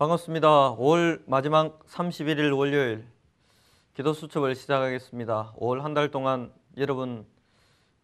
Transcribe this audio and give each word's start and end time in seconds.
반갑습니다. 0.00 0.76
5월 0.76 1.20
마지막 1.26 1.86
31일 1.86 2.56
월요일 2.56 3.04
기도 3.92 4.14
수첩을 4.14 4.54
시작하겠습니다. 4.54 5.52
5월 5.60 5.82
한 5.82 5.92
달 5.92 6.10
동안 6.10 6.50
여러분 6.78 7.26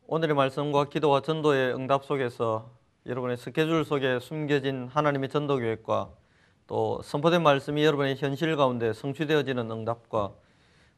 오늘의 0.06 0.36
말씀과 0.36 0.90
기도와 0.90 1.22
전도의 1.22 1.74
응답 1.74 2.04
속에서 2.04 2.68
여러분의 3.06 3.38
스케줄 3.38 3.82
속에 3.86 4.18
숨겨진 4.20 4.88
하나님의 4.88 5.30
전도 5.30 5.56
계획과 5.56 6.10
또 6.66 7.00
선포된 7.02 7.42
말씀이 7.42 7.82
여러분의 7.82 8.16
현실 8.16 8.54
가운데 8.56 8.92
성취되어지는 8.92 9.70
응답과 9.70 10.34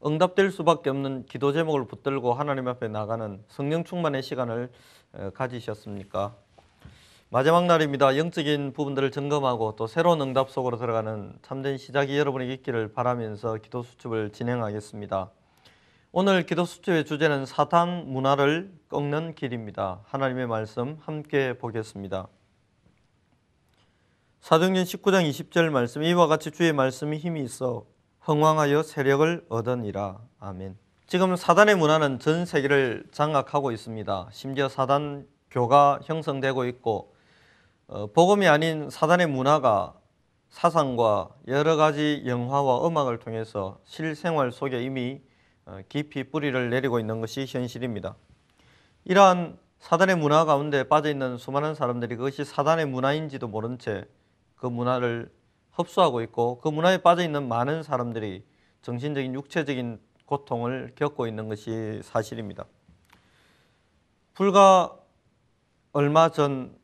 응답될 0.04 0.50
수밖에 0.50 0.90
없는 0.90 1.26
기도 1.26 1.52
제목을 1.52 1.86
붙들고 1.86 2.34
하나님 2.34 2.66
앞에 2.66 2.88
나가는 2.88 3.44
성령 3.46 3.84
충만의 3.84 4.24
시간을 4.24 4.68
어, 5.12 5.30
가지셨습니까? 5.32 6.47
마지막 7.30 7.66
날입니다. 7.66 8.16
영적인 8.16 8.72
부분들을 8.72 9.10
점검하고 9.10 9.76
또 9.76 9.86
새로운 9.86 10.18
응답 10.22 10.48
속으로 10.48 10.78
들어가는 10.78 11.34
참된 11.42 11.76
시작이 11.76 12.16
여러분에게 12.16 12.54
있기를 12.54 12.94
바라면서 12.94 13.56
기도 13.56 13.82
수첩을 13.82 14.30
진행하겠습니다. 14.30 15.30
오늘 16.10 16.46
기도 16.46 16.64
수첩의 16.64 17.04
주제는 17.04 17.44
사탄 17.44 18.10
문화를 18.10 18.72
꺾는 18.88 19.34
길입니다. 19.34 20.00
하나님의 20.06 20.46
말씀 20.46 20.96
함께 21.02 21.58
보겠습니다. 21.58 22.28
사도행전 24.40 24.84
19장 24.84 25.28
20절 25.28 25.68
말씀 25.68 26.02
이와 26.02 26.28
같이 26.28 26.50
주의 26.50 26.72
말씀이 26.72 27.18
힘이 27.18 27.42
있어 27.42 27.84
흥왕하여 28.20 28.82
세력을 28.82 29.44
얻으니라. 29.50 30.18
아멘. 30.40 30.78
지금 31.06 31.36
사단의 31.36 31.74
문화는 31.74 32.20
전 32.20 32.46
세계를 32.46 33.04
장악하고 33.12 33.70
있습니다. 33.70 34.28
심지어 34.32 34.70
사단 34.70 35.26
교가 35.50 36.00
형성되고 36.04 36.64
있고 36.64 37.12
어, 37.12 37.17
복음이 37.88 38.46
아닌 38.46 38.90
사단의 38.90 39.26
문화가 39.26 39.94
사상과 40.50 41.30
여러 41.46 41.76
가지 41.76 42.22
영화와 42.26 42.86
음악을 42.86 43.18
통해서 43.18 43.78
실생활 43.84 44.52
속에 44.52 44.82
이미 44.82 45.20
어, 45.66 45.80
깊이 45.88 46.24
뿌리를 46.24 46.70
내리고 46.70 47.00
있는 47.00 47.20
것이 47.20 47.44
현실입니다. 47.46 48.16
이러한 49.04 49.58
사단의 49.78 50.16
문화 50.16 50.44
가운데 50.44 50.84
빠져 50.84 51.10
있는 51.10 51.36
수많은 51.36 51.74
사람들이 51.74 52.16
그것이 52.16 52.44
사단의 52.44 52.86
문화인지도 52.86 53.48
모른 53.48 53.78
채 53.78 54.06
그 54.58 54.66
문화를 54.66 55.32
흡수하고 55.72 56.20
있고 56.22 56.58
그 56.60 56.68
문화에 56.68 56.98
빠져 56.98 57.22
있는 57.22 57.48
많은 57.48 57.82
사람들이 57.82 58.44
정신적인 58.82 59.34
육체적인 59.34 60.00
고통을 60.26 60.92
겪고 60.96 61.26
있는 61.26 61.48
것이 61.48 62.00
사실입니다. 62.02 62.66
불과 64.34 64.96
얼마 65.92 66.30
전 66.30 66.76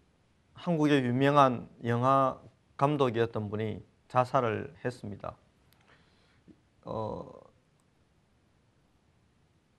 한국의 0.55 1.05
유명한 1.05 1.69
영화 1.84 2.41
감독이었던 2.77 3.50
분이 3.50 3.84
자살을 4.08 4.74
했습니다. 4.84 5.36
어, 6.84 7.30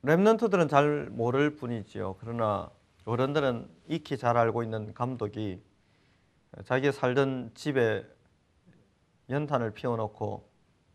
랩런트들은 0.03 0.69
잘 0.69 1.09
모를 1.09 1.55
뿐이지요. 1.55 2.17
그러나 2.19 2.69
어른들은 3.05 3.69
익히 3.87 4.17
잘 4.17 4.37
알고 4.37 4.63
있는 4.63 4.93
감독이 4.93 5.61
자기가 6.65 6.91
살던 6.91 7.51
집에 7.55 8.05
연탄을 9.29 9.71
피워놓고 9.71 10.47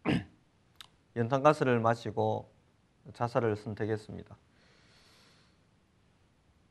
연탄가스를 1.16 1.80
마시고 1.80 2.50
자살을 3.12 3.56
선택했습니다. 3.56 4.36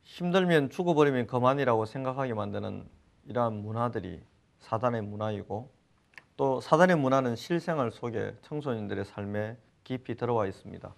힘들면 0.03 0.69
죽어버리면 0.69 1.27
그만이라고 1.27 1.85
생각하게 1.85 2.33
만드는 2.33 2.98
이러한 3.29 3.53
문화들이 3.53 4.21
사단의 4.57 5.03
문화이고 5.03 5.69
또 6.35 6.59
사단의 6.61 6.97
문화는 6.97 7.35
실생활 7.35 7.91
속에 7.91 8.35
청소년들의 8.41 9.05
삶에 9.05 9.55
깊이 9.83 10.15
들어와 10.15 10.47
있습니다. 10.47 10.91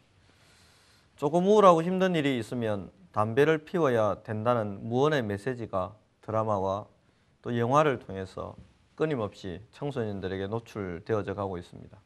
조금 1.18 1.46
우울하고 1.46 1.84
힘든 1.84 2.16
일이 2.16 2.40
있으면 2.40 2.90
담배를 3.12 3.66
피워야 3.66 4.24
된다는 4.24 4.88
무언의 4.88 5.24
메시지가 5.24 5.94
드라마와 6.22 6.86
또 7.42 7.58
영화를 7.58 8.00
통해서 8.00 8.56
끊임없이 8.96 9.62
청소년들에게 9.72 10.48
노출되어져 10.48 11.34
가고 11.34 11.58
있습니다. 11.58 11.98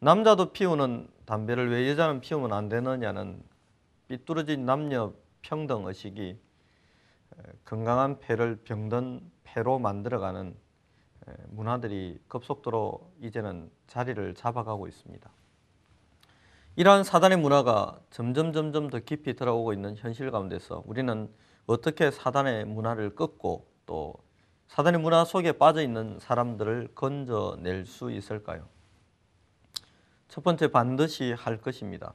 남자도 0.00 0.52
피우는 0.52 1.08
담배를 1.24 1.70
왜 1.70 1.90
여자는 1.90 2.20
피우면 2.20 2.52
안 2.52 2.68
되느냐는 2.68 3.42
삐뚤어진 4.08 4.66
남녀 4.66 5.12
평등 5.40 5.86
의식이 5.86 6.38
건강한 7.64 8.18
폐를 8.18 8.56
병든 8.64 9.20
폐로 9.44 9.78
만들어가는 9.78 10.56
문화들이 11.48 12.20
급속도로 12.28 13.12
이제는 13.20 13.70
자리를 13.86 14.34
잡아가고 14.34 14.88
있습니다. 14.88 15.30
이러한 16.76 17.04
사단의 17.04 17.38
문화가 17.38 17.98
점점 18.10 18.52
점점 18.52 18.88
더 18.88 19.00
깊이 19.00 19.34
들어오고 19.34 19.72
있는 19.72 19.96
현실 19.96 20.30
가운데서 20.30 20.84
우리는 20.86 21.28
어떻게 21.66 22.10
사단의 22.10 22.64
문화를 22.66 23.14
끊고 23.14 23.66
또 23.84 24.14
사단의 24.68 25.00
문화 25.00 25.24
속에 25.24 25.52
빠져 25.52 25.82
있는 25.82 26.18
사람들을 26.20 26.90
건져낼 26.94 27.84
수 27.84 28.10
있을까요? 28.10 28.68
첫 30.28 30.44
번째 30.44 30.68
반드시 30.68 31.32
할 31.32 31.60
것입니다. 31.60 32.14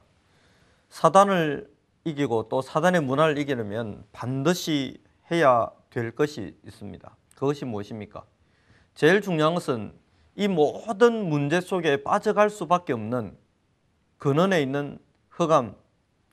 사단을 0.88 1.70
이기고 2.04 2.48
또 2.48 2.62
사단의 2.62 3.02
문화를 3.02 3.38
이기려면 3.38 4.04
반드시 4.12 5.02
해야 5.30 5.70
될 5.90 6.10
것이 6.10 6.56
있습니다. 6.64 7.16
그것이 7.34 7.64
무엇입니까? 7.64 8.24
제일 8.94 9.20
중요한 9.20 9.54
것은 9.54 9.92
이 10.36 10.48
모든 10.48 11.28
문제 11.28 11.60
속에 11.60 12.02
빠져갈 12.02 12.50
수밖에 12.50 12.92
없는 12.92 13.36
근원에 14.18 14.62
있는 14.62 14.98
흑암, 15.30 15.74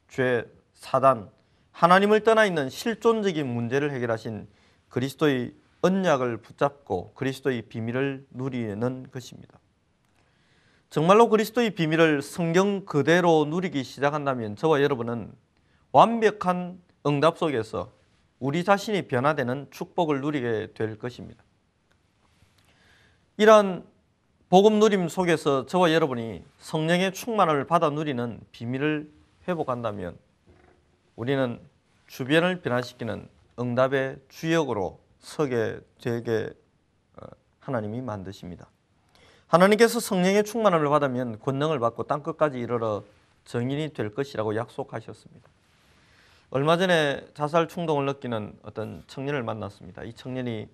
죄, 0.08 0.46
사단, 0.74 1.30
하나님을 1.72 2.22
떠나 2.22 2.46
있는 2.46 2.70
실존적인 2.70 3.48
문제를 3.48 3.92
해결하신 3.92 4.48
그리스도의 4.90 5.54
언약을 5.82 6.38
붙잡고 6.38 7.14
그리스도의 7.14 7.64
비밀을 7.64 8.28
누리는 8.32 9.08
것입니다. 9.12 9.60
정말로 10.90 11.30
그리스도의 11.30 11.72
비밀을 11.72 12.22
성경 12.22 12.86
그대로 12.86 13.46
누리기 13.46 13.84
시작한다면 13.84 14.56
저와 14.58 14.82
여러분은 14.82 15.32
완벽한 15.92 16.82
응답 17.06 17.38
속에서 17.38 17.92
우리 18.42 18.64
자신이 18.64 19.04
변화되는 19.04 19.68
축복을 19.70 20.20
누리게 20.20 20.74
될 20.74 20.98
것입니다. 20.98 21.44
이러한 23.38 23.86
복음 24.50 24.80
누림 24.80 25.10
속에서 25.10 25.68
저와 25.68 25.94
여러분이 25.94 26.44
성령의 26.58 27.14
충만을 27.14 27.68
받아 27.68 27.92
누리는 27.92 28.40
비밀을 28.52 29.12
회복한다면 29.48 30.18
우리는 31.16 31.60
주변을 32.08 32.62
변화시키는 32.62 33.30
응답의 33.60 34.18
주역으로 34.30 35.00
서게 35.20 35.80
되게 36.02 36.50
어, 37.18 37.28
하나님이 37.60 38.02
만드십니다. 38.02 38.68
하나님께서 39.46 40.00
성령의 40.00 40.46
충만함을 40.46 40.90
받으면 40.90 41.40
권능을 41.40 41.78
받고 41.78 42.04
땅 42.04 42.24
끝까지 42.24 42.58
이르러 42.58 43.04
정인이 43.46 43.94
될 43.94 44.16
것이라고 44.16 44.56
약속하셨습니다. 44.56 45.48
얼마 46.54 46.76
전에 46.76 47.26
자살 47.34 47.70
충동을 47.70 48.06
느끼는 48.08 48.60
어떤 48.64 49.06
청년을 49.08 49.42
만났습니다. 49.42 50.04
이 50.04 50.12
청년이 50.12 50.68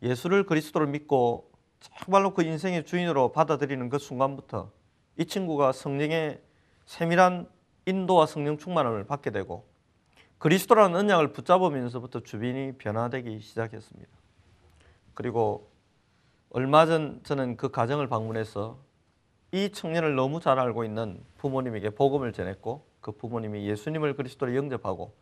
예수를 0.00 0.46
그리스도를 0.46 0.86
믿고 0.86 1.50
정말로 1.80 2.34
그 2.34 2.44
인생의 2.44 2.84
주인으로 2.84 3.32
받아들이는 3.32 3.88
그 3.88 3.98
순간부터 3.98 4.70
이 5.18 5.24
친구가 5.24 5.72
성령의 5.72 6.40
세밀한 6.86 7.48
인도와 7.86 8.26
성령 8.26 8.58
충만함을 8.58 9.04
받게 9.06 9.30
되고 9.30 9.66
그리스도라는 10.38 10.96
언약을 10.96 11.32
붙잡으면서부터 11.32 12.20
주변이 12.20 12.74
변화되기 12.78 13.40
시작했습니다. 13.40 14.08
그리고 15.14 15.68
얼마 16.50 16.86
전 16.86 17.18
저는 17.24 17.56
그 17.56 17.72
가정을 17.72 18.06
방문해서 18.06 18.78
이 19.50 19.72
청년을 19.72 20.14
너무 20.14 20.38
잘 20.38 20.60
알고 20.60 20.84
있는 20.84 21.24
부모님에게 21.38 21.90
복음을 21.90 22.32
전했고 22.32 22.91
그 23.02 23.12
부모님이 23.12 23.66
예수님을 23.66 24.14
그리스도로 24.14 24.56
영접하고 24.56 25.14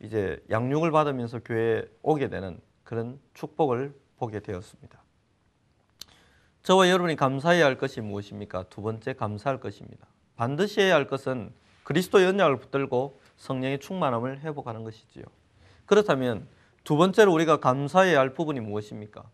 이제 0.00 0.42
양육을 0.50 0.90
받으면서 0.90 1.38
교회에 1.40 1.84
오게 2.02 2.28
되는 2.28 2.58
그런 2.82 3.20
축복을 3.34 3.94
보게 4.16 4.40
되었습니다. 4.40 5.00
저와 6.62 6.90
여러분이 6.90 7.16
감사해야 7.16 7.64
할 7.64 7.78
것이 7.78 8.00
무엇입니까? 8.00 8.64
두 8.64 8.82
번째 8.82 9.12
감사할 9.12 9.60
것입니다. 9.60 10.06
반드시 10.36 10.80
해야 10.80 10.94
할 10.94 11.06
것은 11.06 11.52
그리스도의 11.84 12.26
언약을 12.26 12.58
붙들고 12.58 13.20
성령의 13.36 13.78
충만함을 13.78 14.40
회복하는 14.40 14.82
것이지요. 14.84 15.24
그렇다면 15.86 16.48
두 16.84 16.96
번째로 16.96 17.32
우리가 17.32 17.60
감사해야 17.60 18.18
할 18.18 18.32
부분이 18.32 18.60
무엇입니까? 18.60 19.24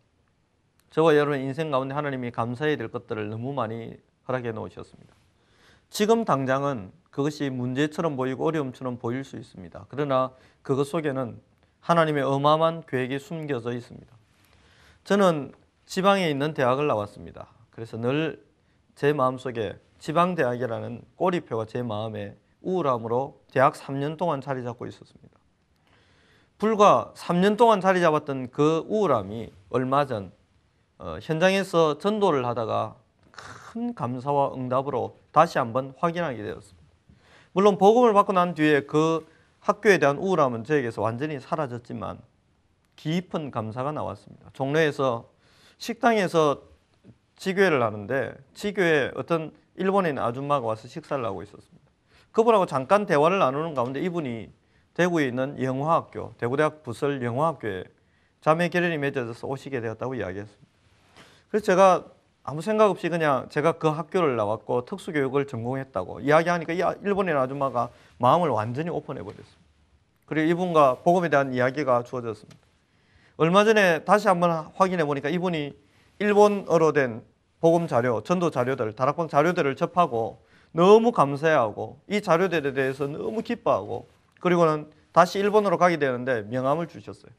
저와 0.90 1.16
여러분의 1.16 1.44
인생 1.44 1.70
가운데 1.70 1.94
하나님이 1.94 2.30
감사해야 2.30 2.76
될 2.76 2.88
것들을 2.88 3.28
너무 3.28 3.52
많이 3.52 3.96
허락해 4.26 4.52
놓으셨습니다. 4.52 5.14
지금 5.90 6.24
당장은 6.24 6.90
그것이 7.16 7.48
문제처럼 7.48 8.14
보이고 8.14 8.44
어려움처럼 8.44 8.98
보일 8.98 9.24
수 9.24 9.36
있습니다. 9.36 9.86
그러나 9.88 10.32
그것 10.60 10.84
속에는 10.84 11.40
하나님의 11.80 12.22
어마어마한 12.22 12.82
계획이 12.86 13.18
숨겨져 13.18 13.72
있습니다. 13.72 14.14
저는 15.04 15.52
지방에 15.86 16.28
있는 16.28 16.52
대학을 16.52 16.86
나왔습니다. 16.86 17.48
그래서 17.70 17.96
늘 17.96 18.46
제 18.96 19.12
마음속에 19.12 19.78
지방 19.98 20.34
대학이라는 20.34 21.02
꼬리표가 21.16 21.66
제 21.66 21.82
마음에 21.82 22.34
우울함으로 22.62 23.42
대학 23.52 23.74
3년 23.74 24.16
동안 24.16 24.40
자리 24.40 24.64
잡고 24.64 24.86
있었습니다. 24.86 25.38
불과 26.56 27.12
3년 27.14 27.58
동안 27.58 27.82
자리 27.82 28.00
잡았던 28.00 28.50
그 28.50 28.84
우울함이 28.88 29.52
얼마 29.68 30.06
전 30.06 30.32
어, 30.98 31.18
현장에서 31.20 31.98
전도를 31.98 32.46
하다가 32.46 32.96
큰 33.30 33.94
감사와 33.94 34.54
응답으로 34.54 35.20
다시 35.30 35.58
한번 35.58 35.92
확인하게 35.98 36.42
되었습니다. 36.42 36.75
물론 37.56 37.78
복음을 37.78 38.12
받고 38.12 38.34
난 38.34 38.52
뒤에 38.52 38.82
그 38.82 39.26
학교에 39.60 39.96
대한 39.96 40.18
우울함은 40.18 40.64
저에게서 40.64 41.00
완전히 41.00 41.40
사라졌지만 41.40 42.18
깊은 42.96 43.50
감사가 43.50 43.92
나왔습니다. 43.92 44.50
종로에서 44.52 45.30
식당에서 45.78 46.60
지교회를 47.36 47.82
하는데 47.82 48.34
지교회 48.52 49.10
어떤 49.16 49.52
있는 49.78 50.18
아줌마가 50.18 50.66
와서 50.66 50.86
식사를 50.86 51.24
하고 51.24 51.42
있었습니다. 51.42 51.90
그분하고 52.30 52.66
잠깐 52.66 53.06
대화를 53.06 53.38
나누는 53.38 53.72
가운데 53.72 54.00
이분이 54.00 54.50
대구에 54.92 55.26
있는 55.26 55.62
영화학교, 55.62 56.34
대구대학 56.36 56.82
부설 56.82 57.22
영화학교에 57.22 57.84
자매 58.42 58.68
결연이 58.68 58.98
맺어져서 58.98 59.46
오시게 59.46 59.80
되었다고 59.80 60.16
이야기했습니다. 60.16 60.66
그래서 61.48 61.64
제가 61.64 62.04
아무 62.48 62.62
생각 62.62 62.88
없이 62.88 63.08
그냥 63.08 63.48
제가 63.48 63.72
그 63.72 63.88
학교를 63.88 64.36
나왔고 64.36 64.84
특수교육을 64.84 65.48
전공했다고 65.48 66.20
이야기하니까 66.20 66.72
이 66.74 66.96
일본인 67.02 67.36
아줌마가 67.36 67.90
마음을 68.18 68.50
완전히 68.50 68.88
오픈해 68.88 69.20
버렸습니다. 69.20 69.56
그리고 70.26 70.48
이분과 70.52 70.98
복음에 71.02 71.28
대한 71.28 71.52
이야기가 71.52 72.04
주어졌습니다. 72.04 72.56
얼마 73.36 73.64
전에 73.64 74.04
다시 74.04 74.28
한번 74.28 74.70
확인해 74.76 75.04
보니까 75.04 75.28
이분이 75.28 75.76
일본어로 76.20 76.92
된 76.92 77.24
복음 77.60 77.88
자료, 77.88 78.22
전도 78.22 78.52
자료들, 78.52 78.92
다락방 78.94 79.26
자료들을 79.26 79.74
접하고 79.74 80.40
너무 80.70 81.10
감사해하고 81.10 81.98
이 82.08 82.20
자료들에 82.20 82.74
대해서 82.74 83.08
너무 83.08 83.42
기뻐하고 83.42 84.08
그리고는 84.38 84.92
다시 85.10 85.40
일본으로 85.40 85.78
가게 85.78 85.96
되는데 85.96 86.42
명함을 86.42 86.86
주셨어요. 86.86 87.32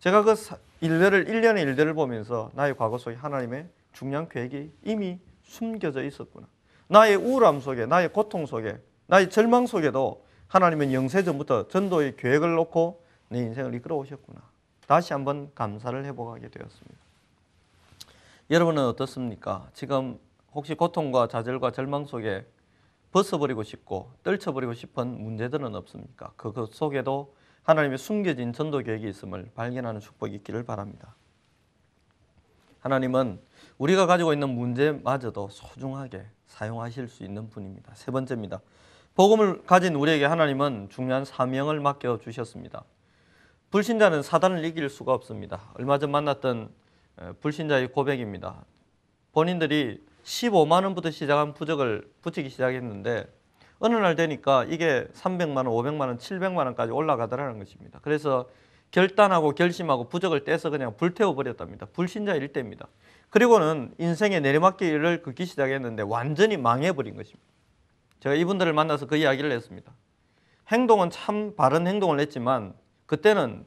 제가 0.00 0.24
그 0.24 0.34
일들을 0.82 1.24
1년의 1.24 1.62
일들을 1.62 1.94
보면서 1.94 2.50
나의 2.52 2.76
과거 2.76 2.98
속에 2.98 3.16
하나님의 3.16 3.66
중요한 3.92 4.28
계획이 4.28 4.72
이미 4.84 5.18
숨겨져 5.42 6.02
있었구나. 6.04 6.46
나의 6.88 7.16
우울함 7.16 7.60
속에, 7.60 7.86
나의 7.86 8.12
고통 8.12 8.46
속에, 8.46 8.78
나의 9.06 9.30
절망 9.30 9.66
속에도 9.66 10.24
하나님은 10.48 10.92
영세전부터 10.92 11.68
전도의 11.68 12.16
계획을 12.16 12.54
놓고 12.54 13.04
내 13.28 13.38
인생을 13.38 13.74
이끌어 13.74 13.96
오셨구나. 13.96 14.40
다시 14.86 15.12
한번 15.12 15.52
감사를 15.54 16.04
해보게 16.04 16.48
되었습니다. 16.48 17.00
여러분은 18.50 18.84
어떻습니까? 18.86 19.68
지금 19.72 20.18
혹시 20.52 20.74
고통과 20.74 21.28
좌절과 21.28 21.70
절망 21.70 22.04
속에 22.04 22.44
벗어버리고 23.12 23.62
싶고 23.62 24.12
떨쳐버리고 24.24 24.74
싶은 24.74 25.22
문제들은 25.22 25.74
없습니까? 25.76 26.32
그 26.36 26.66
속에도 26.72 27.34
하나님의 27.62 27.98
숨겨진 27.98 28.52
전도 28.52 28.80
계획이 28.80 29.08
있음을 29.08 29.50
발견하는 29.54 30.00
축복이 30.00 30.34
있기를 30.36 30.64
바랍니다. 30.64 31.14
하나님은 32.80 33.40
우리가 33.80 34.04
가지고 34.04 34.34
있는 34.34 34.50
문제마저도 34.50 35.48
소중하게 35.48 36.26
사용하실 36.44 37.08
수 37.08 37.24
있는 37.24 37.48
분입니다. 37.48 37.94
세 37.94 38.12
번째입니다. 38.12 38.60
복음을 39.14 39.62
가진 39.62 39.94
우리에게 39.94 40.26
하나님은 40.26 40.88
중요한 40.90 41.24
사명을 41.24 41.80
맡겨 41.80 42.18
주셨습니다. 42.18 42.84
불신자는 43.70 44.22
사단을 44.22 44.66
이길 44.66 44.90
수가 44.90 45.14
없습니다. 45.14 45.72
얼마 45.78 45.98
전 45.98 46.10
만났던 46.10 46.68
불신자의 47.40 47.92
고백입니다. 47.92 48.66
본인들이 49.32 50.04
15만 50.24 50.84
원부터 50.84 51.10
시작한 51.10 51.54
부적을 51.54 52.06
붙이기 52.20 52.50
시작했는데 52.50 53.32
어느 53.78 53.94
날 53.94 54.14
되니까 54.14 54.64
이게 54.64 55.06
300만 55.14 55.56
원, 55.56 55.66
500만 55.68 56.00
원, 56.00 56.18
700만 56.18 56.66
원까지 56.66 56.92
올라가더라는 56.92 57.58
것입니다. 57.58 57.98
그래서 58.02 58.46
결단하고 58.90 59.52
결심하고 59.52 60.08
부적을 60.08 60.44
떼서 60.44 60.70
그냥 60.70 60.96
불태워 60.96 61.34
버렸답니다. 61.34 61.86
불신자 61.86 62.34
일대입니다. 62.34 62.88
그리고는 63.30 63.94
인생의 63.98 64.40
내리막길을 64.40 65.22
걷기 65.22 65.46
시작했는데 65.46 66.02
완전히 66.02 66.56
망해버린 66.56 67.16
것입니다. 67.16 67.44
제가 68.20 68.34
이분들을 68.34 68.72
만나서 68.72 69.06
그 69.06 69.16
이야기를 69.16 69.52
했습니다. 69.52 69.92
행동은 70.68 71.10
참 71.10 71.54
바른 71.56 71.86
행동을 71.86 72.20
했지만 72.20 72.74
그때는 73.06 73.64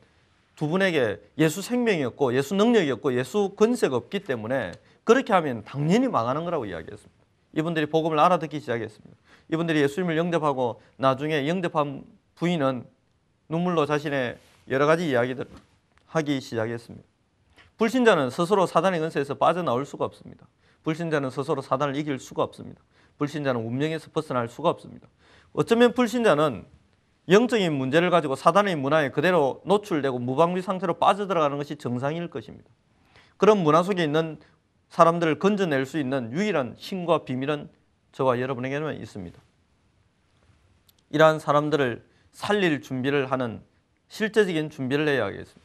두 0.56 0.68
분에게 0.68 1.20
예수 1.38 1.62
생명이었고 1.62 2.36
예수 2.36 2.56
능력이었고 2.56 3.16
예수 3.16 3.54
근세가 3.58 3.96
없기 3.96 4.22
때문에 4.22 4.74
그렇게 5.04 5.34
하면 5.34 5.64
당연히 5.64 6.08
망하는 6.08 6.44
거라고 6.44 6.66
이야기했습니다. 6.66 7.24
이분들이 7.56 7.86
복음을 7.88 8.20
알아듣기 8.20 8.60
시작했습니다. 8.60 9.16
이분들이 9.52 9.82
예수님을 9.82 10.18
영접하고 10.18 10.82
나중에 10.98 11.48
영접한 11.48 12.04
부인은 12.36 12.86
눈물로 13.50 13.86
자신의 13.86 14.38
여러 14.70 14.86
가지 14.86 15.10
이야기들 15.10 15.46
하기 16.08 16.42
시작했습니다. 16.42 17.06
불신자는 17.78 18.30
스스로 18.30 18.66
사단의 18.66 19.00
근세에서 19.00 19.36
빠져나올 19.36 19.86
수가 19.86 20.06
없습니다. 20.06 20.48
불신자는 20.84 21.30
스스로 21.30 21.62
사단을 21.62 21.96
이길 21.96 22.20
수가 22.20 22.44
없습니다. 22.44 22.82
불신자는 23.18 23.62
운명에서 23.62 24.12
벗어날 24.12 24.48
수가 24.48 24.70
없습니다. 24.70 25.08
어쩌면 25.54 25.94
불신자는 25.94 26.66
영적인 27.30 27.74
문제를 27.74 28.10
가지고 28.10 28.36
사단의 28.36 28.76
문화에 28.76 29.10
그대로 29.10 29.62
노출되고 29.66 30.20
무방비 30.20 30.62
상태로 30.62 30.96
빠져들어가는 30.96 31.58
것이 31.58 31.78
정상일 31.78 32.30
것입니다. 32.30 32.70
그런 33.38 33.60
문화 33.60 33.82
속에 33.82 34.04
있는 34.04 34.40
사람들을 34.90 35.40
건져낼 35.40 35.86
수 35.86 35.98
있는 35.98 36.32
유일한 36.34 36.76
힘과 36.78 37.24
비밀은 37.24 37.70
저와 38.12 38.40
여러분에게는 38.40 39.02
있습니다. 39.02 39.42
이러한 41.10 41.40
사람들을 41.40 42.06
살릴 42.32 42.82
준비를 42.82 43.32
하는 43.32 43.64
실제적인 44.10 44.70
준비를 44.70 45.08
해야 45.08 45.26
하겠습니다. 45.26 45.62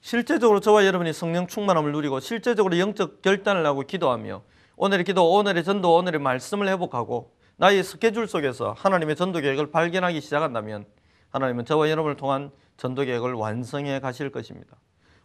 실제적으로 0.00 0.60
저와 0.60 0.86
여러분이 0.86 1.12
성령 1.12 1.46
충만함을 1.46 1.92
누리고 1.92 2.20
실제적으로 2.20 2.78
영적 2.78 3.22
결단을 3.22 3.66
하고 3.66 3.82
기도하며 3.82 4.42
오늘의 4.76 5.04
기도, 5.04 5.30
오늘의 5.30 5.62
전도, 5.62 5.94
오늘의 5.94 6.20
말씀을 6.20 6.68
회복하고 6.68 7.34
나의 7.56 7.84
스케줄 7.84 8.26
속에서 8.26 8.72
하나님의 8.78 9.14
전도 9.16 9.40
계획을 9.40 9.70
발견하기 9.70 10.22
시작한다면 10.22 10.86
하나님은 11.28 11.66
저와 11.66 11.90
여러분을 11.90 12.16
통한 12.16 12.50
전도 12.78 13.04
계획을 13.04 13.34
완성해 13.34 14.00
가실 14.00 14.30
것입니다. 14.30 14.76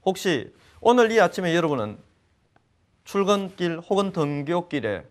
혹시 0.05 0.53
오늘 0.81 1.11
이 1.11 1.19
아침에 1.19 1.55
여러분은 1.55 1.97
출근길 3.05 3.79
혹은 3.79 4.11
등교길에 4.11 5.05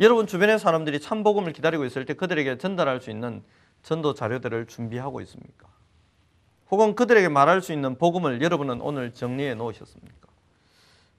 여러분 0.00 0.28
주변의 0.28 0.60
사람들이 0.60 1.00
참복음을 1.00 1.52
기다리고 1.52 1.84
있을 1.84 2.04
때 2.04 2.14
그들에게 2.14 2.58
전달할 2.58 3.00
수 3.00 3.10
있는 3.10 3.42
전도 3.82 4.14
자료들을 4.14 4.66
준비하고 4.66 5.20
있습니까? 5.22 5.66
혹은 6.70 6.94
그들에게 6.94 7.28
말할 7.28 7.62
수 7.62 7.72
있는 7.72 7.96
복음을 7.96 8.42
여러분은 8.42 8.80
오늘 8.80 9.12
정리해 9.12 9.54
놓으셨습니까? 9.54 10.28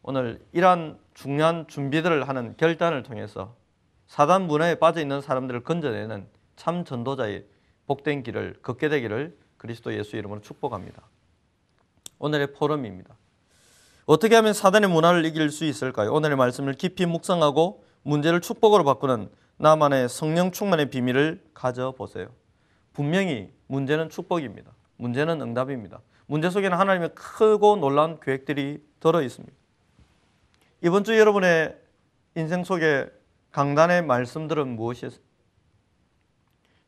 오늘 0.04 0.40
이러한 0.54 0.98
중요한 1.14 1.68
준비들을 1.68 2.28
하는 2.28 2.56
결단을 2.58 3.04
통해서 3.04 3.56
사단 4.08 4.48
문화에 4.48 4.76
빠져 4.76 5.02
있는 5.02 5.22
사람들을 5.22 5.64
건져내는 5.64 6.28
참 6.56 6.84
전도자의 6.84 7.46
복된 7.88 8.24
길을 8.24 8.60
걷게 8.62 8.90
되기를 8.90 9.38
그리스도 9.58 9.94
예수 9.94 10.16
이름으로 10.16 10.42
축복합니다. 10.42 11.04
오늘의 12.20 12.54
포럼입니다. 12.54 13.16
어떻게 14.06 14.36
하면 14.36 14.54
사단의 14.54 14.90
문화를 14.90 15.26
이길 15.26 15.52
수 15.52 15.66
있을까요? 15.66 16.12
오늘의 16.14 16.38
말씀을 16.38 16.74
깊이 16.74 17.06
묵상하고 17.06 17.84
문제를 18.04 18.42
축복으로 18.42 18.84
바꾸는 18.84 19.30
나만의 19.58 20.10
성령 20.10 20.52
충만의 20.52 20.90
비밀을 20.90 21.44
가져보세요. 21.54 22.30
분명히 22.94 23.52
문제는 23.68 24.10
축복입니다. 24.10 24.72
문제는 25.00 25.42
응답입니다. 25.42 26.02
문제 26.28 26.50
속에는 26.50 26.78
하나님의 26.78 27.16
크고 27.16 27.78
놀라운 27.78 28.20
계획들이 28.20 28.84
들어 29.00 29.22
있습니다. 29.22 29.56
이번 30.82 31.04
주 31.04 31.18
여러분의 31.18 31.76
인생 32.36 32.64
속에 32.64 33.10
강단의 33.52 34.04
말씀들은 34.04 34.76
무엇이었습니까? 34.76 35.28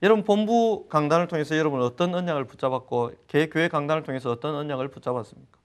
여러분 0.04 0.24
본부 0.24 0.88
강단을 0.90 1.28
통해서 1.28 1.58
여러분 1.58 1.82
어떤 1.82 2.14
언약을 2.14 2.46
붙잡았고 2.46 3.12
개교회 3.28 3.68
강단을 3.68 4.04
통해서 4.04 4.30
어떤 4.30 4.56
언약을 4.56 4.90
붙잡았습니까? 4.90 5.60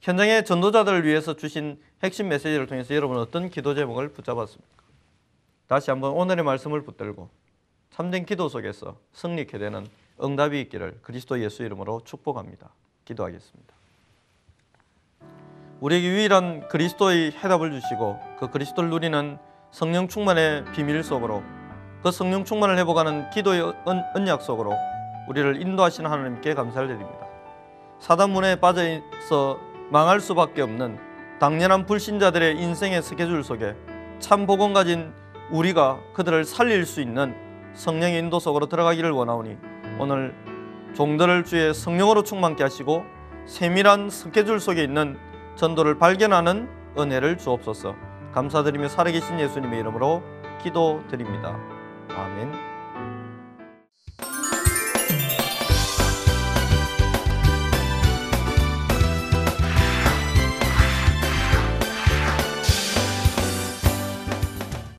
현장의 0.00 0.44
전도자들을 0.44 1.04
위해서 1.04 1.34
주신 1.34 1.80
핵심 2.02 2.28
메시지를 2.28 2.66
통해서 2.66 2.94
여러분 2.94 3.18
어떤 3.18 3.50
기도 3.50 3.74
제목을 3.74 4.08
붙잡았습니까? 4.10 4.68
다시 5.66 5.90
한번 5.90 6.12
오늘의 6.12 6.44
말씀을 6.44 6.82
붙들고 6.82 7.28
참된 7.90 8.24
기도 8.24 8.48
속에서 8.48 8.98
승리케 9.12 9.58
되는 9.58 9.86
응답이 10.22 10.60
있기를 10.62 10.98
그리스도 11.02 11.40
예수 11.40 11.62
이름으로 11.62 12.00
축복합니다. 12.04 12.70
기도하겠습니다. 13.04 13.74
우리에게 15.80 16.08
유일한 16.08 16.68
그리스도의 16.68 17.32
해답을 17.32 17.70
주시고 17.70 18.18
그 18.38 18.50
그리스도를 18.50 18.90
누리는 18.90 19.38
성령 19.70 20.08
충만의 20.08 20.64
비밀 20.72 21.02
속으로 21.04 21.42
그 22.02 22.10
성령 22.10 22.44
충만을 22.44 22.78
회복하는 22.78 23.30
기도의 23.30 23.74
언약 24.14 24.42
속으로 24.42 24.72
우리를 25.28 25.60
인도하시는 25.60 26.10
하나님께 26.10 26.54
감사를 26.54 26.88
드립니다. 26.88 27.26
사단 28.00 28.30
문에 28.30 28.56
빠져 28.56 28.82
있어 28.88 29.58
망할 29.90 30.20
수밖에 30.20 30.62
없는 30.62 30.98
당연한 31.38 31.86
불신자들의 31.86 32.60
인생의 32.60 33.02
스케줄 33.02 33.44
속에 33.44 33.74
참 34.18 34.46
복음 34.46 34.72
가진 34.72 35.12
우리가 35.50 36.00
그들을 36.14 36.44
살릴 36.44 36.84
수 36.86 37.00
있는 37.00 37.34
성령의 37.74 38.18
인도 38.18 38.40
속으로 38.40 38.66
들어가기를 38.66 39.10
원하오니 39.10 39.56
오늘 39.98 40.34
종들을 40.94 41.44
주의 41.44 41.74
성령으로 41.74 42.22
충만케 42.22 42.62
하시고 42.62 43.04
세밀한 43.46 44.10
스케줄 44.10 44.60
속에 44.60 44.82
있는 44.82 45.18
전도를 45.56 45.98
발견하는 45.98 46.68
은혜를 46.96 47.38
주옵소서. 47.38 47.94
감사드리며 48.32 48.88
살아계신 48.88 49.40
예수님의 49.40 49.80
이름으로 49.80 50.22
기도드립니다. 50.62 51.58
아멘. 52.10 52.77